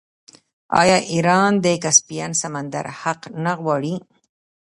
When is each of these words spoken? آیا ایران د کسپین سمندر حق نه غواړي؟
آیا 0.81 0.97
ایران 1.11 1.51
د 1.65 1.65
کسپین 1.83 2.31
سمندر 2.41 2.85
حق 3.01 3.21
نه 3.43 3.53
غواړي؟ 3.61 3.95